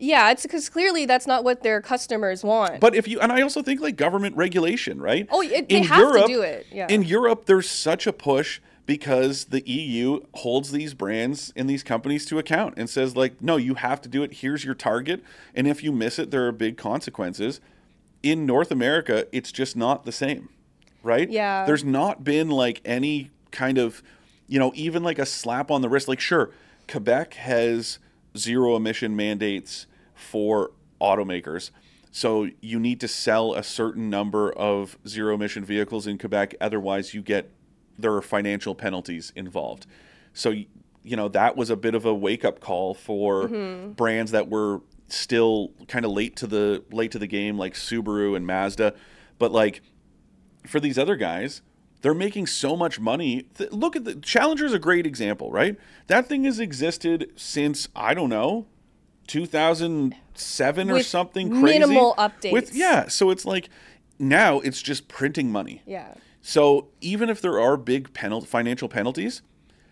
[0.01, 2.79] Yeah, it's because clearly that's not what their customers want.
[2.79, 5.27] But if you and I also think like government regulation, right?
[5.29, 6.87] Oh, it- they have to do it, yeah.
[6.89, 12.25] In Europe, there's such a push because the EU holds these brands and these companies
[12.25, 14.35] to account and says like, no, you have to do it.
[14.35, 15.21] Here's your target,
[15.53, 17.59] and if you miss it, there are big consequences.
[18.23, 20.49] In North America, it's just not the same,
[21.03, 21.29] right?
[21.29, 21.65] Yeah.
[21.65, 24.03] There's not been like any kind of,
[24.47, 26.07] you know, even like a slap on the wrist.
[26.07, 26.51] Like, sure,
[26.87, 27.99] Quebec has
[28.37, 31.71] zero emission mandates for automakers.
[32.11, 36.55] So you need to sell a certain number of zero emission vehicles in Quebec.
[36.59, 37.51] Otherwise, you get
[37.97, 39.85] there are financial penalties involved.
[40.33, 43.91] So you know that was a bit of a wake up call for mm-hmm.
[43.91, 48.35] brands that were still kind of late to the late to the game, like Subaru
[48.35, 48.93] and Mazda.
[49.37, 49.81] But like
[50.65, 51.61] for these other guys,
[52.01, 53.43] they're making so much money.
[53.57, 55.77] Th- look at the Challenger is a great example, right?
[56.07, 58.65] That thing has existed since I don't know,
[59.27, 61.79] 2007 or something crazy.
[61.79, 62.15] minimal
[62.51, 62.71] With updates.
[62.73, 63.69] yeah, so it's like
[64.17, 65.81] now it's just printing money.
[65.85, 66.13] yeah.
[66.41, 69.41] So even if there are big penal- financial penalties,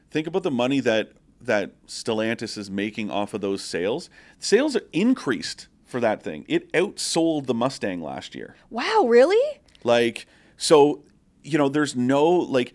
[0.10, 4.10] think about the money that that Stellantis is making off of those sales.
[4.40, 6.46] Sales are increased for that thing.
[6.48, 8.56] It outsold the Mustang last year.
[8.72, 9.60] Wow, really?
[9.84, 10.26] Like,
[10.58, 11.04] so,
[11.48, 12.74] you know, there's no, like,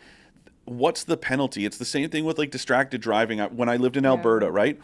[0.65, 1.65] what's the penalty?
[1.65, 3.39] It's the same thing with, like, distracted driving.
[3.41, 4.79] When I lived in Alberta, right?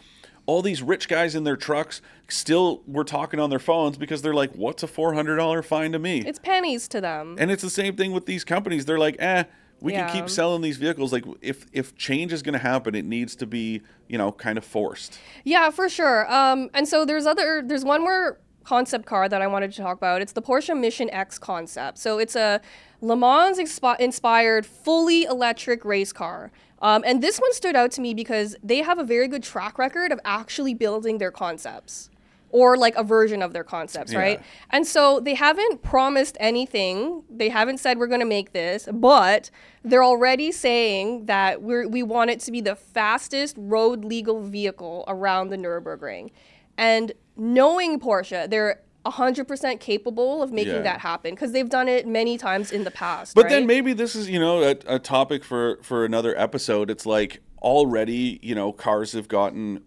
[0.45, 4.33] All these rich guys in their trucks still were talking on their phones because they're
[4.33, 6.23] like, what's a $400 fine to me?
[6.25, 7.35] It's pennies to them.
[7.39, 8.85] and it's the same thing with these companies.
[8.85, 9.43] They're like, eh,
[9.79, 11.13] we can keep selling these vehicles.
[11.13, 14.57] Like, if, if change is going to happen, it needs to be, you know, kind
[14.57, 15.19] of forced.
[15.45, 16.29] Yeah, for sure.
[16.33, 19.97] Um, and so there's other there's one more concept car that I wanted to talk
[19.97, 20.21] about.
[20.21, 21.97] It's the Porsche Mission X concept.
[21.97, 22.59] So it's a
[23.01, 26.51] Le Mans expi- inspired fully electric race car.
[26.81, 29.77] Um, and this one stood out to me because they have a very good track
[29.77, 32.09] record of actually building their concepts
[32.51, 34.41] or like a version of their concepts, right?
[34.71, 37.23] And so they haven't promised anything.
[37.29, 39.51] They haven't said we're going to make this, but
[39.83, 45.03] they're already saying that we're, we want it to be the fastest road legal vehicle
[45.07, 46.31] around the Nürburgring.
[46.77, 50.81] And knowing Porsche, they're 100% capable of making Yeah.
[50.81, 53.35] that happen because they've done it many times in the past.
[53.35, 53.49] But right?
[53.51, 56.89] then maybe this is, you know, a, a topic for, for another episode.
[56.89, 59.83] It's like already, you know, cars have gotten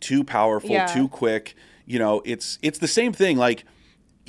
[0.00, 0.86] too powerful, Yeah.
[0.86, 1.54] too quick.
[1.86, 3.36] You know, it's it's the same thing.
[3.36, 3.64] Like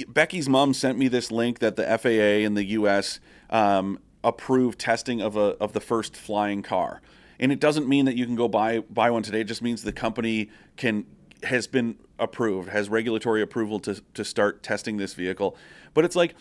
[0.09, 3.19] Becky's mom sent me this link that the FAA in the U.S.
[3.49, 7.01] Um, approved testing of a of the first flying car,
[7.39, 9.39] and it doesn't mean that you can go buy buy one today.
[9.41, 11.05] It just means the company can
[11.43, 15.55] has been approved, has regulatory approval to to start testing this vehicle.
[15.93, 16.35] But it's like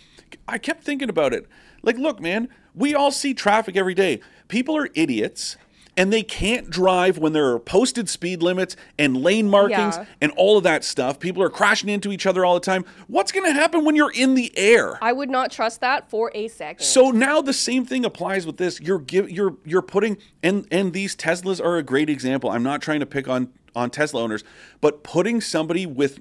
[0.49, 1.47] I kept thinking about it.
[1.83, 4.21] Like, look, man, we all see traffic every day.
[4.49, 5.57] People are idiots
[5.97, 10.07] and they can't drive when there are posted speed limits and lane markings Yeah.
[10.21, 11.21] and all of that stuff.
[11.21, 12.85] People are crashing into each other all the time.
[13.07, 14.99] What's going to happen when you're in the air?
[15.01, 16.85] I would not trust that for a second.
[16.85, 18.81] So now the same thing applies with this.
[18.81, 22.51] You're give, you're you're putting and and these Teslas are a great example.
[22.51, 24.45] I'm not trying to pick on on Tesla owners,
[24.81, 26.21] but putting somebody with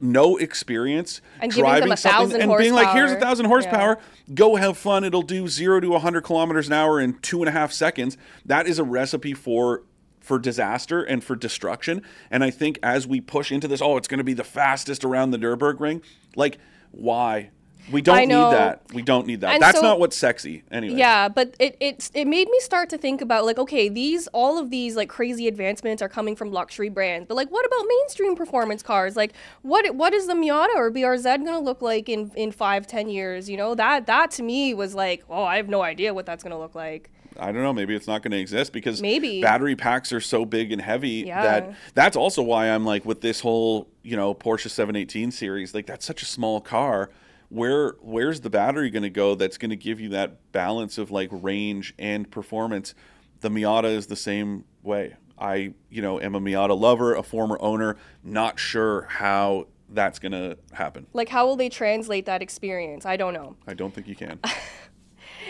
[0.00, 3.98] no experience And driving a something thousand and being like, here's a thousand horsepower,
[4.32, 5.04] go have fun.
[5.04, 8.16] It'll do zero to 100 kilometers an hour in two and a half seconds.
[8.44, 9.82] That is a recipe for
[10.20, 12.02] for disaster and for destruction.
[12.30, 15.02] And I think as we push into this, oh, it's going to be the fastest
[15.02, 16.02] around the Nurburgring.
[16.36, 16.58] Like,
[16.90, 17.50] why?
[17.90, 18.82] We don't need that.
[18.92, 19.54] We don't need that.
[19.54, 20.96] And That's so- not what's sexy anyway.
[20.98, 24.58] Yeah, but it it's it made me start to think about like okay, these all
[24.58, 28.36] of these like crazy advancements are coming from luxury brands, but like what about mainstream
[28.36, 29.16] performance cars?
[29.16, 33.08] Like what what is the Miata or BRZ gonna look like in in five ten
[33.08, 33.48] years?
[33.48, 36.42] You know that that to me was like oh I have no idea what that's
[36.42, 37.10] gonna look like.
[37.40, 37.72] I don't know.
[37.72, 39.40] Maybe it's not going to exist because Maybe.
[39.40, 41.42] battery packs are so big and heavy Yeah.
[41.42, 45.72] that that's also why I'm like with this whole you know Porsche 718 series.
[45.72, 47.10] Like that's such a small car.
[47.48, 49.34] Where where's the battery going to go?
[49.34, 52.94] That's going to give you that balance of like range and performance.
[53.40, 55.16] The Miata is the same way.
[55.38, 57.96] I you know am a Miata lover, a former owner.
[58.22, 61.06] Not sure how that's going to happen.
[61.14, 63.06] Like how will they translate that experience?
[63.06, 63.56] I don't know.
[63.66, 64.40] I don't think you can.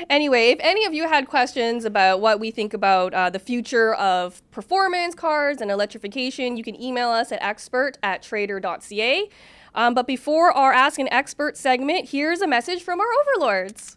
[0.09, 3.95] Anyway, if any of you had questions about what we think about uh, the future
[3.95, 9.29] of performance cars and electrification, you can email us at expert at trader.ca.
[9.75, 13.97] Um, but before our Ask an Expert segment, here's a message from our overlords.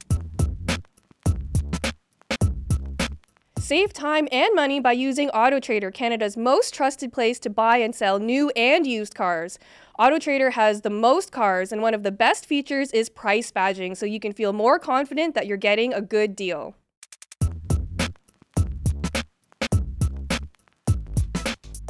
[3.57, 8.19] Save time and money by using AutoTrader, Canada's most trusted place to buy and sell
[8.19, 9.59] new and used cars.
[9.99, 14.06] AutoTrader has the most cars, and one of the best features is price badging, so
[14.06, 16.75] you can feel more confident that you're getting a good deal.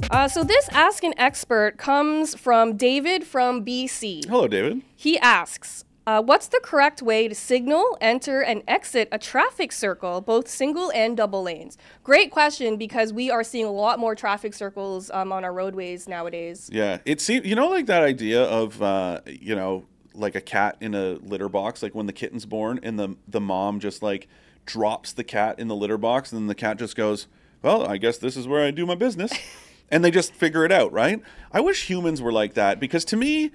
[0.10, 4.26] Uh, so, this Ask an Expert comes from David from BC.
[4.28, 4.82] Hello, David.
[4.94, 10.20] He asks, uh, what's the correct way to signal, enter, and exit a traffic circle,
[10.20, 11.78] both single and double lanes?
[12.04, 16.08] Great question because we are seeing a lot more traffic circles um, on our roadways
[16.08, 16.70] nowadays.
[16.74, 20.78] Yeah, it seems you know like that idea of uh, you know like a cat
[20.82, 24.28] in a litter box, like when the kitten's born and the the mom just like
[24.66, 27.28] drops the cat in the litter box, and then the cat just goes,
[27.62, 29.34] "Well, I guess this is where I do my business,"
[29.92, 31.22] and they just figure it out, right?
[31.52, 33.52] I wish humans were like that because to me.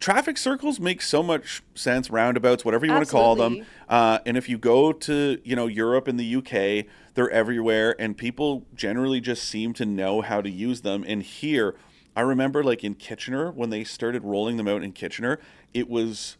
[0.00, 2.08] Traffic circles make so much sense.
[2.08, 5.66] Roundabouts, whatever you want to call them, uh, and if you go to you know
[5.66, 10.48] Europe and the UK, they're everywhere, and people generally just seem to know how to
[10.48, 11.04] use them.
[11.06, 11.74] And here,
[12.14, 15.40] I remember like in Kitchener when they started rolling them out in Kitchener,
[15.74, 16.36] it was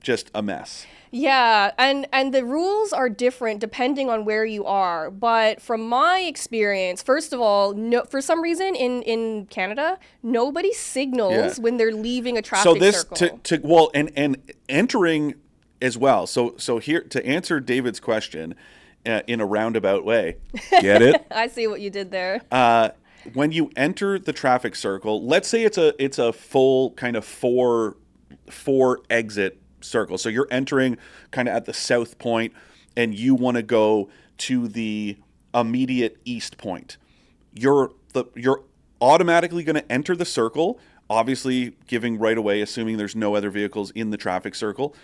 [0.00, 0.86] just a mess.
[1.12, 5.10] Yeah, and and the rules are different depending on where you are.
[5.10, 10.72] But from my experience, first of all, no, for some reason in in Canada, nobody
[10.72, 11.62] signals Yeah.
[11.62, 12.80] when they're leaving a traffic circle.
[12.80, 13.38] so this circle.
[13.38, 15.34] to, to well and and entering
[15.80, 16.26] as well.
[16.26, 18.54] So so here to answer David's question
[19.06, 20.36] uh, in a roundabout way.
[20.70, 21.24] Get it?
[21.30, 22.42] I see what you did there.
[22.50, 22.90] uh,
[23.32, 27.24] when you enter the traffic circle, let's say it's a it's a full kind of
[27.24, 27.96] four
[28.50, 30.18] four exit circle.
[30.18, 30.98] So you're entering
[31.30, 32.52] kind of at the south point,
[32.96, 34.08] and you want to go
[34.38, 35.16] to the
[35.54, 36.96] immediate east point.
[37.54, 38.62] You're the you're
[39.00, 40.78] automatically going to enter the circle.
[41.08, 44.94] Obviously, giving right away, assuming there's no other vehicles in the traffic circle.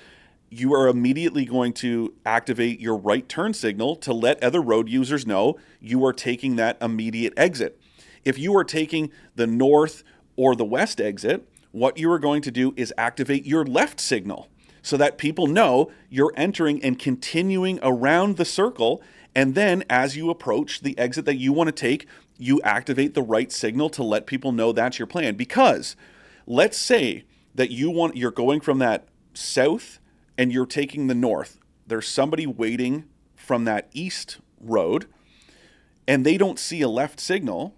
[0.51, 5.27] You are immediately going to activate your right turn signal to let other road users
[5.27, 7.81] know you are taking that immediate exit.
[8.25, 10.03] If you are taking the north
[10.37, 14.49] or the west exit, what you are going to do is activate your left signal
[14.83, 19.01] so that people know you're entering and continuing around the circle.
[19.35, 23.23] And then as you approach the exit that you want to take, you activate the
[23.23, 25.37] right signal to let people know that's your plan.
[25.37, 25.97] Because
[26.47, 30.01] let's say that you want you're going from that south
[30.37, 31.59] and you're taking the north.
[31.87, 33.05] There's somebody waiting
[33.37, 35.07] from that east road
[36.07, 37.75] and they don't see a left signal.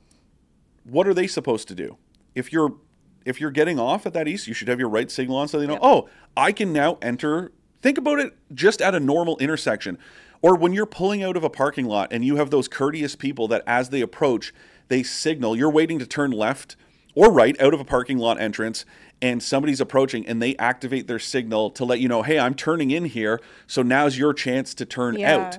[0.85, 1.99] What are they supposed to do?
[2.35, 2.75] If you're
[3.25, 5.59] if you're getting off at that east, you should have your right signal on so
[5.59, 7.53] they know, oh, I can now enter.
[7.83, 9.99] Think about it just at a normal intersection.
[10.43, 13.49] Or when you're pulling out of a parking lot and you have those courteous people
[13.49, 14.53] that as they approach,
[14.89, 16.77] they signal, you're waiting to turn left
[17.15, 18.85] or right out of a parking lot entrance
[19.23, 22.91] and somebody's approaching and they activate their signal to let you know, hey, I'm turning
[22.91, 23.41] in here.
[23.67, 25.37] So now's your chance to turn Yeah.
[25.37, 25.59] out.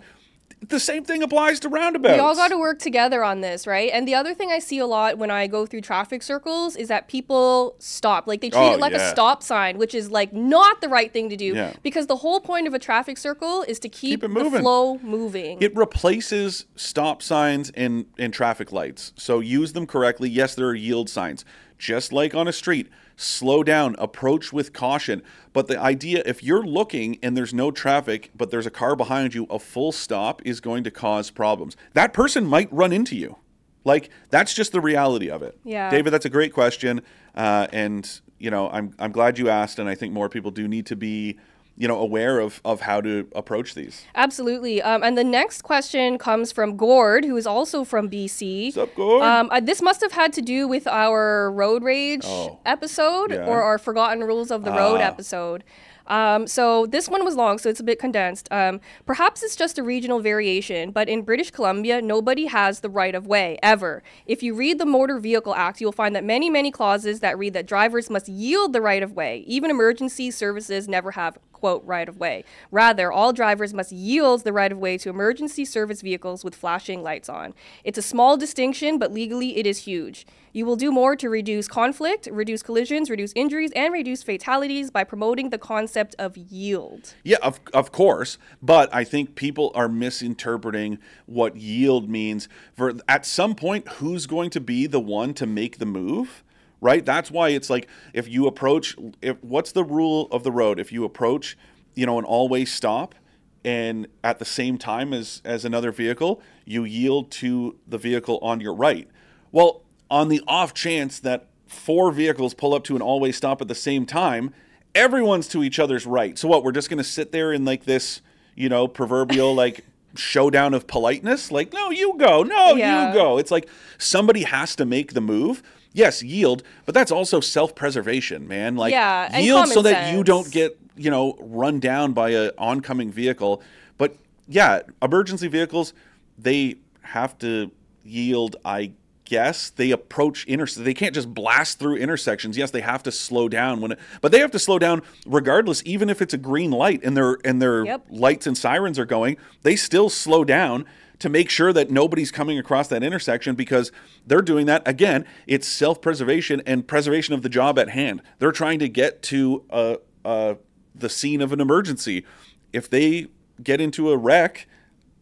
[0.68, 2.16] The same thing applies to roundabouts.
[2.16, 3.92] We all got to work together on this, right?
[3.94, 6.88] And the other thing I see a lot when I go through traffic circles is
[6.88, 8.26] that people stop.
[8.26, 9.08] Like they treat Oh, it like yeah.
[9.08, 11.74] a stop sign, which is like not the right thing to do Yeah.
[11.84, 14.62] because the whole point of a traffic circle is to keep, Keep it the moving.
[14.62, 15.62] flow moving.
[15.62, 19.14] It replaces stop signs and, and traffic lights.
[19.18, 20.30] So use them correctly.
[20.30, 21.46] Yes, there are yield signs.
[21.78, 25.22] Just like on a street, slow down, approach with caution.
[25.52, 29.34] But the idea, if you're looking and there's no traffic, but there's a car behind
[29.34, 31.76] you, a full stop is going to cause problems.
[31.94, 33.38] That person might run into you.
[33.84, 35.60] Like, that's just the reality of it.
[35.64, 35.92] Yeah.
[35.92, 37.02] David, that's a great question.
[37.36, 39.78] Uh, and, you know, I'm, I'm glad you asked.
[39.78, 41.38] And I think more people do need to be,
[41.78, 44.06] you know, aware of, of how to approach these.
[44.16, 44.82] Absolutely.
[44.82, 48.68] Um, and the next question comes from Gord, who is also from BC.
[48.68, 49.22] What's up, Gord?
[49.24, 52.60] Um, uh, this must have had to do with our road rage Oh.
[52.66, 53.46] episode Yeah.
[53.46, 55.08] or our forgotten rules of the road Ah.
[55.08, 55.64] episode.
[56.08, 58.48] Um, so this one was long, so it's a bit condensed.
[58.52, 63.16] Um, perhaps it's just a regional variation, but in British Columbia, nobody has the right
[63.16, 64.04] of way ever.
[64.28, 67.54] If you read the Motor Vehicle Act, you'll find that many, many clauses that read
[67.54, 69.44] that drivers must yield the right of way.
[69.48, 72.44] Even emergency services never have quote right of way.
[72.70, 77.02] Rather, all drivers must yield the right of way to emergency service vehicles with flashing
[77.02, 77.54] lights on.
[77.84, 80.28] It's a small distinction, but legally it is huge.
[80.52, 85.04] You will do more to reduce conflict, reduce collisions, reduce injuries, and reduce fatalities by
[85.04, 87.14] promoting the concept of yield.
[87.24, 88.38] Yeah, of, of course.
[88.62, 92.48] But I think people are misinterpreting what yield means.
[92.74, 96.44] For at some point, who's going to be the one to make the move?
[96.86, 97.04] Right?
[97.04, 100.80] That's why it's like if you approach if what's the rule of the road?
[100.80, 101.58] If you approach,
[101.96, 103.16] you know, an always stop
[103.64, 108.62] and at the same time as as another vehicle, you yield to the vehicle on
[108.62, 109.08] your right.
[109.52, 109.82] Well,
[110.12, 113.74] on the off chance that four vehicles pull up to an always stop at the
[113.76, 114.54] same time,
[114.94, 116.38] everyone's to each other's right.
[116.38, 116.64] So what?
[116.64, 118.22] We're just going to sit there in like this,
[118.56, 119.84] you know, proverbial like
[120.16, 121.52] showdown of politeness.
[121.52, 122.44] Like, no, you go.
[122.44, 123.08] No, Yeah.
[123.08, 123.40] you go.
[123.40, 123.68] It's like
[123.98, 125.64] somebody has to make the move.
[125.96, 128.76] Yes, yield, but that's also self-preservation, man.
[128.76, 132.52] Like Yeah, yield so common that you don't get, you know, run down by a
[132.58, 133.62] oncoming vehicle.
[133.98, 135.94] But yeah, emergency vehicles,
[136.38, 137.72] they have to
[138.04, 138.92] yield, I
[139.24, 139.70] guess.
[139.70, 142.58] They approach inter they can't just blast through intersections.
[142.58, 145.82] Yes, they have to slow down when it, but they have to slow down regardless
[145.86, 148.08] even if it's a green light and their and their Yep.
[148.10, 150.86] lights and sirens are going, they still slow down
[151.20, 153.92] to make sure that nobody's coming across that intersection because
[154.26, 158.22] they're doing that again it's self-preservation and preservation of the job at hand.
[158.40, 160.56] They're trying to get to uh, uh,
[160.94, 162.26] the scene of an emergency.
[162.74, 163.28] If they
[163.64, 164.68] get into a wreck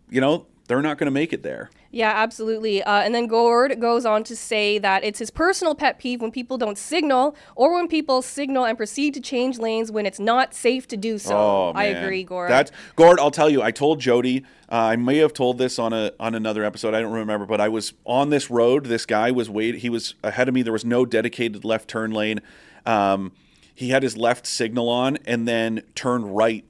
[0.10, 2.82] you know they're not going to make it there Yeah, absolutely.
[2.82, 6.32] Uh, and then Gord goes on to say that it's his personal pet peeve when
[6.32, 10.56] people don't signal or when people signal and proceed to change lanes when it's not
[10.56, 11.36] safe to do so.
[11.36, 12.04] I Oh, man.
[12.04, 12.50] agree, Gord.
[12.50, 13.20] That's Gord.
[13.20, 13.62] I'll tell you.
[13.62, 14.44] I told Jodi.
[14.72, 16.96] Uh, I may have told this on a on another episode.
[16.96, 18.86] I don't remember, but I was on this road.
[18.86, 19.76] This guy was wait.
[19.76, 20.64] He was ahead of me.
[20.64, 22.40] There was no dedicated left turn lane.
[22.88, 23.34] Um,
[23.76, 26.66] he had his left signal on and then turned right,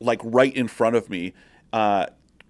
[0.00, 1.32] like right in front of me,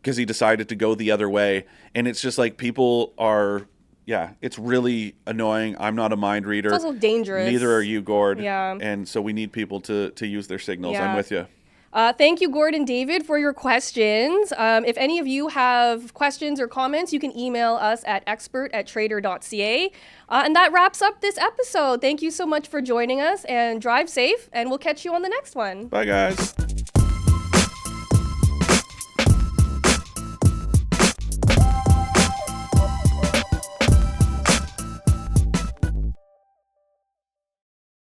[0.07, 1.67] because he decided to go the other way.
[1.93, 3.63] And it's just like people are.
[4.05, 5.75] Yeah, it's really annoying.
[5.81, 6.73] I'm not a mind reader.
[6.73, 7.51] It's also dangerous.
[7.51, 8.39] Neither are you, Gord.
[8.39, 8.79] Yeah.
[8.81, 10.97] And so we need people to to use their signals.
[10.97, 11.49] I'm with you.
[11.93, 14.53] Uh, thank you, Gordon David, for your questions.
[14.57, 18.71] Um, if any of you have questions or comments, you can email us at expert
[18.73, 19.91] at trader.ca.
[20.29, 22.01] Uh, and that wraps up this episode.
[22.01, 25.23] Thank you so much for joining us and drive safe, and we'll catch you on
[25.23, 25.87] the next one.
[25.87, 26.55] Bye, guys.